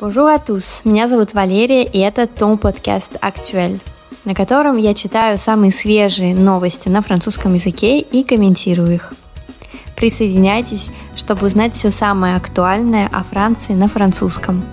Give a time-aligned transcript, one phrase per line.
[0.00, 3.78] Bonjour à tous, меня зовут Валерия, и это Том подкаст «Актуэль»,
[4.24, 9.12] на котором я читаю самые свежие новости на французском языке и комментирую их.
[9.96, 14.64] Присоединяйтесь, чтобы узнать все самое актуальное о Франции на французском.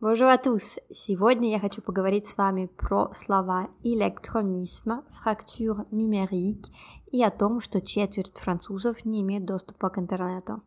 [0.00, 0.78] Bonjour à tous!
[0.90, 6.70] Сегодня я хочу поговорить с вами про слова электронизм, фрактур numérique
[7.10, 10.62] и о том, что четверть французов не имеет доступа к интернету.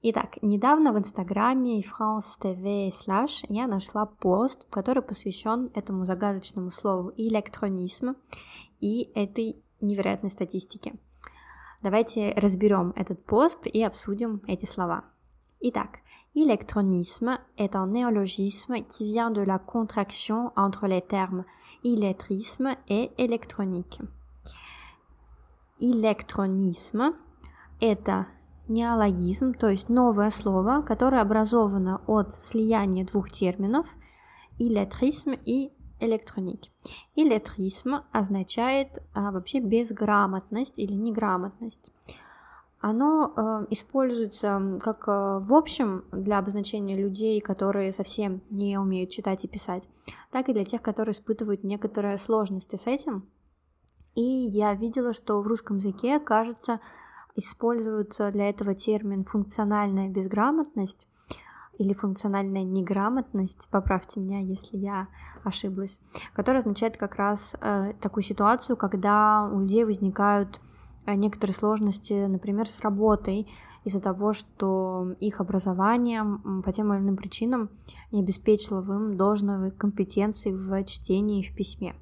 [0.00, 7.12] Итак, недавно в инстаграме France TV slash я нашла пост, который посвящен этому загадочному слову
[7.16, 8.14] электронизм
[8.80, 10.94] и этой невероятной статистике.
[11.82, 15.04] Давайте разберем этот пост и обсудим эти слова.
[15.60, 15.98] Итак,
[16.34, 21.44] électronisme est un néologisme qui vient de la contraction entre les termes
[21.82, 24.00] illettrisme et électronique.
[25.78, 27.14] Электронизм–
[27.80, 28.26] это
[28.66, 33.86] неологизм, то есть новое слово, которое образовано от слияния двух терминов–
[34.58, 35.70] иллетризм и
[36.00, 36.62] электроник.
[37.14, 41.90] Иллетризм означает а, вообще безграмотность или неграмотность.
[42.80, 49.44] Оно э, используется как э, в общем для обозначения людей, которые совсем не умеют читать
[49.44, 49.88] и писать,
[50.30, 53.28] так и для тех, которые испытывают некоторые сложности с этим.
[54.18, 56.80] И я видела, что в русском языке, кажется,
[57.36, 61.06] используют для этого термин функциональная безграмотность
[61.78, 65.06] или функциональная неграмотность, поправьте меня, если я
[65.44, 66.00] ошиблась,
[66.34, 70.60] которая означает как раз э, такую ситуацию, когда у людей возникают
[71.06, 73.48] э, некоторые сложности, например, с работой,
[73.84, 76.24] из-за того, что их образование
[76.64, 77.70] по тем или иным причинам
[78.10, 81.94] не обеспечило им должной компетенции в чтении и в письме.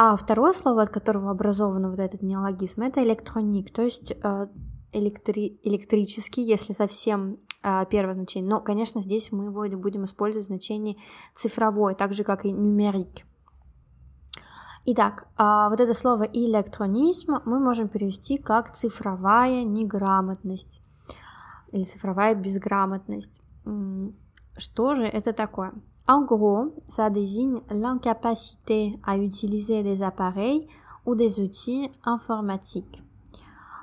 [0.00, 4.46] А второе слово, от которого образован вот этот неологизм, это электроник, то есть э,
[4.92, 8.48] электри электрический, если совсем э, первое значение.
[8.48, 11.02] Но, конечно, здесь мы будем использовать в значении
[11.34, 13.26] цифровой, так же, как и нумерик.
[14.84, 20.80] Итак, а вот это слово электронизм мы можем перевести как цифровая неграмотность
[21.72, 23.42] или цифровая безграмотность.
[24.56, 25.72] Что же это такое?
[26.08, 30.66] En gros, ça désigne l'incapacité à utiliser des appareils
[31.04, 33.02] ou des outils informatiques.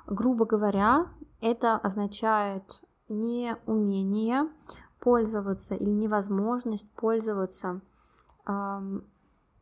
[0.08, 1.06] Грубо говоря,
[1.40, 4.50] это означает неумение
[5.00, 7.82] пользоваться или невозможность пользоваться
[8.48, 9.00] э,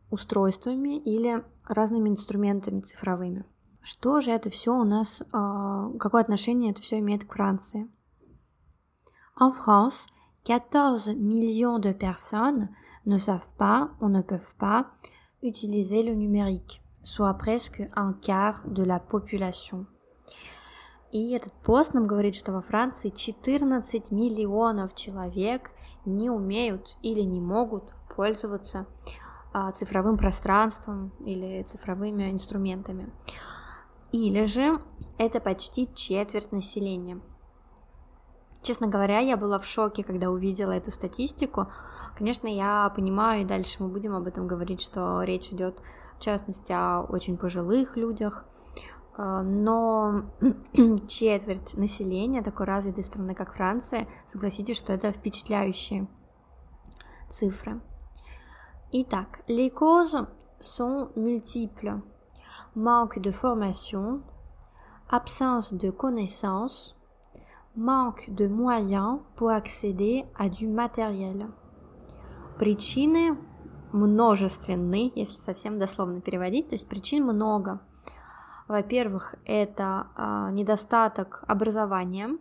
[0.10, 3.46] устройствами или разными инструментами цифровыми.
[3.82, 7.92] Что же это все у нас, э, какое отношение это все имеет к Франции?
[9.38, 10.08] En France,
[10.46, 12.68] 14 millions de personnes
[13.06, 14.88] ne savent pas ou ne peuvent pas
[15.42, 19.86] utiliser le numérique, soit presque un quart de la population.
[21.14, 25.72] И этот пост нам говорит, что во Франции 14 миллионов человек
[26.06, 28.86] не умеют или не могут пользоваться
[29.54, 33.14] а, цифровым пространством или цифровыми инструментами.
[34.12, 34.82] Или же
[35.18, 37.22] это почти четверть населения–
[38.64, 41.68] Честно говоря, я была в шоке, когда увидела эту статистику.
[42.18, 45.82] Конечно, я понимаю, и дальше мы будем об этом говорить, что речь идет
[46.18, 48.46] в частности о очень пожилых людях,
[49.18, 50.24] э, но
[51.08, 56.08] четверть населения такой развитой страны, как Франция, согласитесь, что это впечатляющие
[57.30, 57.82] цифры.
[58.94, 60.26] Итак, les causes
[60.62, 62.02] sont multiples.
[62.76, 64.24] Manque de formation,
[65.10, 66.96] absence de connaissances,
[67.76, 71.52] manque de moyens pour accéder à du matériel.
[72.60, 73.38] Причины
[73.92, 77.82] множественны, если совсем дословно переводить, то есть причин много.
[78.68, 82.38] Во-первых, это а, недостаток образования,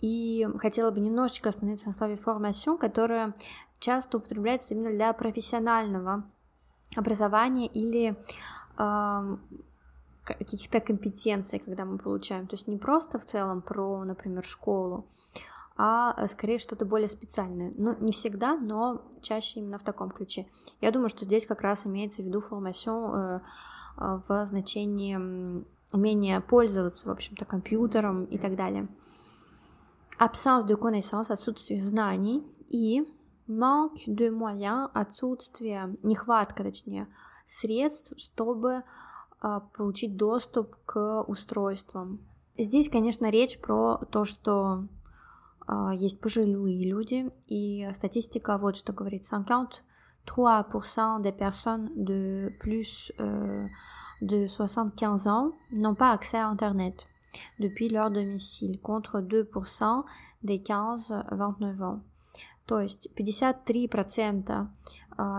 [0.00, 3.34] и хотела бы немножечко остановиться на слове formation, которое
[3.78, 6.24] часто употребляется именно для профессионального
[6.94, 8.16] образования или
[10.34, 12.46] каких-то компетенций, когда мы получаем.
[12.46, 15.06] То есть не просто в целом про, например, школу,
[15.76, 17.72] а скорее что-то более специальное.
[17.76, 20.46] Ну, не всегда, но чаще именно в таком ключе.
[20.80, 23.40] Я думаю, что здесь как раз имеется в виду формацион э,
[23.98, 28.88] э, в значении умения пользоваться, в общем-то, компьютером и так далее.
[30.18, 33.06] Absence de connaissance, отсутствие знаний и
[33.46, 37.06] manque de moyens, отсутствие, нехватка, точнее,
[37.44, 38.82] средств, чтобы
[39.74, 42.20] получить доступ к устройствам.
[42.58, 44.84] Здесь, конечно, речь про то, что
[45.66, 49.22] а, есть пожилые люди, и статистика вот что говорит.
[50.26, 53.66] 53% des personnes de plus euh,
[54.20, 57.06] de 75 ans n'ont pas accès à Internet
[57.58, 60.04] depuis leur domicile, contre 2%
[60.42, 62.00] des 15-29 ans.
[62.66, 64.68] То есть 53%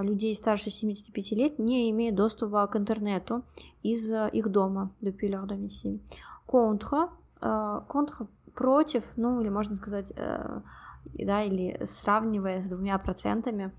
[0.01, 3.43] людей старше 75 лет не имеют доступа к интернету
[3.83, 5.99] из их дома leur domicile.
[6.47, 7.09] Contre,
[7.41, 13.71] contre против, ну или можно сказать, да, или сравнивая с двумя процентами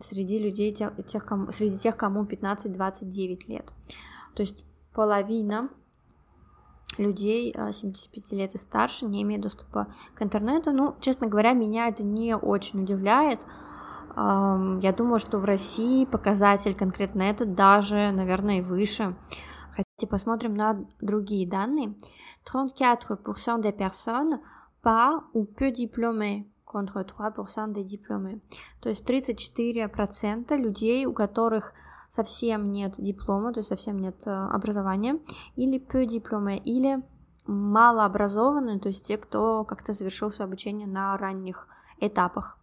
[0.00, 3.72] среди людей, тех, тех кому, среди тех, кому 15-29 лет.
[4.34, 5.70] То есть половина
[6.98, 10.72] людей 75 лет и старше не имеют доступа к интернету.
[10.72, 13.46] Ну, честно говоря, меня это не очень удивляет.
[14.16, 19.14] Я думаю, что в России показатель конкретно этот даже, наверное, выше.
[19.72, 21.94] Хотите, посмотрим на другие данные.
[22.50, 24.40] 34% des personnes
[24.82, 28.40] pas ou peu diplômées contre 3% des diplômés.
[28.80, 31.74] То есть 34% людей, у которых
[32.08, 35.20] совсем нет диплома, то есть совсем нет образования,
[35.56, 37.02] или peu дипломе, или
[37.46, 41.68] малообразованные, то есть те, кто как-то завершил свое обучение на ранних
[42.00, 42.58] этапах.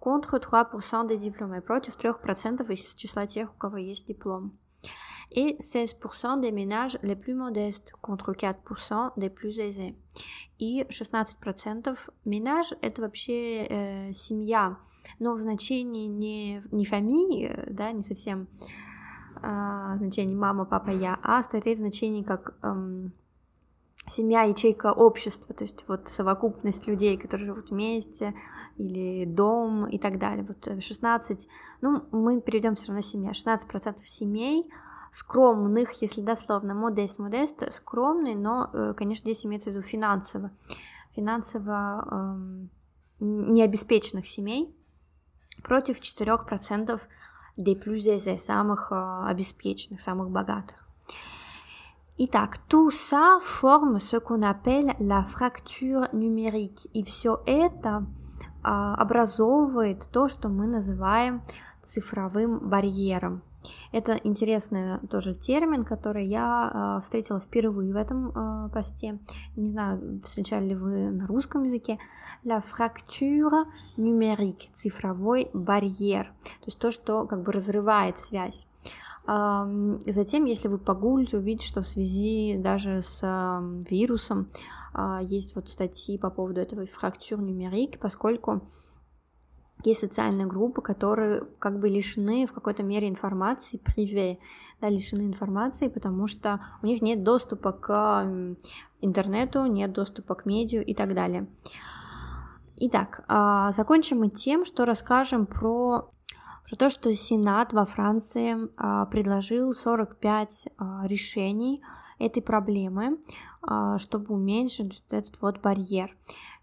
[0.00, 4.52] Contre 3% des diplômés, против 3% из числа тех, у кого есть диплом
[5.30, 9.94] et 16% des ménages les plus modestes contre 4% des plus aisés.
[10.58, 14.76] И 16% ménage— это вообще э, семья,
[15.20, 18.48] но в значении не, не фамилии, да, не совсем
[19.40, 23.12] э, значении мама, папа, я, а скорее в значении как эм,
[24.06, 28.34] семья, ячейка общества, то есть вот совокупность людей, которые живут вместе,
[28.78, 30.44] или дом и так далее.
[30.44, 31.48] Вот 16,
[31.82, 34.68] ну, мы перейдем все равно семья, 16% семей—
[35.10, 40.50] скромных, если дословно, модест, модест, скромный, но, э, конечно, здесь имеется в виду финансово,
[41.14, 42.70] финансово эм,
[43.20, 44.74] необеспеченных семей
[45.62, 47.00] против 4%
[47.56, 50.76] des plus aisés, самых э, обеспеченных, самых богатых.
[52.20, 56.88] Итак, tout ça forme ce qu'on appelle la fracture numérique.
[56.92, 58.06] И все это
[58.64, 61.42] а, образовывает то, что мы называем
[61.80, 63.42] цифровым барьером.
[63.92, 69.18] Это интересный тоже термин, который я э, встретила впервые в этом э, посте.
[69.56, 71.98] Не знаю, встречали ли вы на русском языке.
[72.44, 73.64] La fracture
[73.96, 76.26] numérique, цифровой барьер.
[76.42, 78.68] То есть то, что как бы разрывает связь.
[79.26, 83.20] Затем, если вы погуглите, увидите, что в связи даже с
[83.90, 84.46] вирусом
[84.94, 88.62] а, есть вот статьи по поводу этого фрактур нумерик, поскольку
[89.84, 94.38] есть социальные группы, которые как бы лишены в какой-то мере информации, приве,
[94.80, 98.56] да, лишены информации, потому что у них нет доступа к
[99.00, 101.46] интернету, нет доступа к медиа и так далее.
[102.80, 106.10] Итак, а, закончим мы тем, что расскажем про,
[106.64, 111.82] про то, что Сенат во Франции а, предложил 45 а, решений
[112.18, 113.18] этой проблемы,
[113.98, 116.16] чтобы уменьшить этот вот барьер.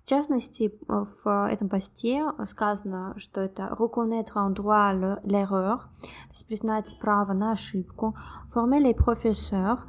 [0.05, 4.93] В частности, в этом посте сказано, что это reconnaître un droit
[5.23, 8.15] l'erreur, то есть признать право на ошибку,
[8.53, 9.79] former les professeurs,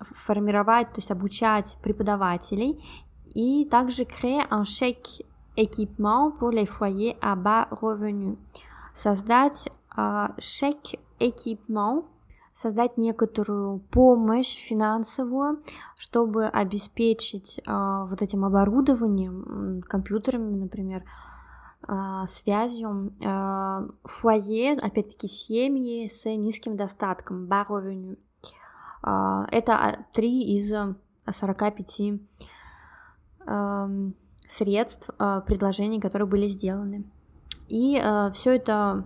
[0.00, 2.82] формировать, то есть обучать преподавателей,
[3.34, 5.26] и также créer un chèque
[5.58, 8.38] équipement pour les foyers à bas revenus,
[8.94, 9.68] создать
[10.38, 12.06] chèque équipement
[12.56, 15.62] создать некоторую помощь финансовую,
[15.94, 21.04] чтобы обеспечить э, вот этим оборудованием, компьютерами, например,
[21.86, 27.46] э, связью э, фойе, опять-таки семьи с низким достатком.
[27.52, 28.16] Э,
[29.52, 30.74] это три из
[31.30, 32.18] 45 э,
[34.46, 37.04] средств, э, предложений, которые были сделаны.
[37.68, 39.04] И э, все это а,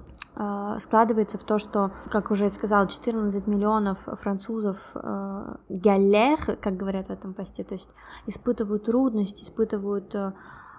[0.78, 7.11] складывается в то, что, как уже сказала, 14 миллионов французов э, галер, как говорят в
[7.11, 7.90] этом посте, то есть
[8.26, 10.14] испытывают трудности, испытывают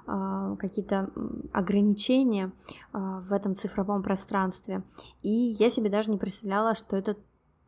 [0.08, 1.10] а, какие-то
[1.54, 2.52] ограничения
[2.92, 4.84] в этом цифровом пространстве.
[5.22, 7.16] И я себе даже не представляла, что это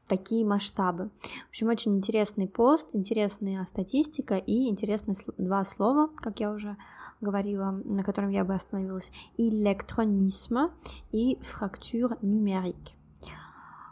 [0.07, 1.09] такие масштабы.
[1.45, 6.77] В общем, очень интересный пост, интересная статистика и интересные два слова, как я уже
[7.21, 9.11] говорила, на котором я бы остановилась.
[9.37, 10.71] Электронизм
[11.11, 12.95] и фрактур numérique.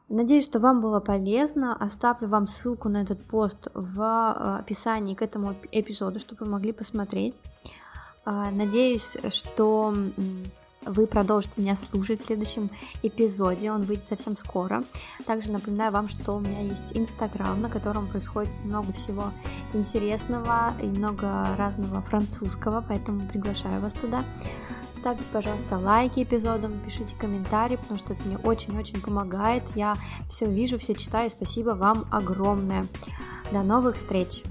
[0.10, 1.74] Надеюсь, что вам было полезно.
[1.74, 6.74] Оставлю вам ссылку на этот пост в э, описании к этому эпизоду, чтобы вы могли
[6.74, 7.42] посмотреть.
[8.26, 9.96] А, надеюсь, что
[10.86, 12.70] вы продолжите меня слушать в следующем
[13.04, 14.84] эпизоде, он выйдет совсем скоро.
[15.26, 19.32] Также напоминаю вам, что у меня есть Инстаграм, на котором происходит много всего
[19.74, 24.24] интересного и много разного французского, поэтому приглашаю вас туда.
[24.96, 29.76] Ставьте, пожалуйста, лайки эпизодам, пишите комментарии, потому что это мне очень-очень помогает.
[29.76, 29.96] Я
[30.28, 31.28] все вижу, все читаю.
[31.30, 32.86] Спасибо вам огромное.
[33.52, 34.44] До новых встреч!